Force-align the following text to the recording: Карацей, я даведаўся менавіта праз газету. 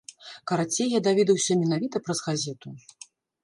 Карацей, 0.51 0.89
я 0.93 1.01
даведаўся 1.09 1.59
менавіта 1.61 2.05
праз 2.09 2.25
газету. 2.29 2.67